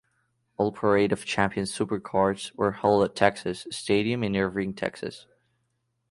[0.57, 5.27] All Parade of Champions supercards were held at Texas Stadium in Irving, Texas.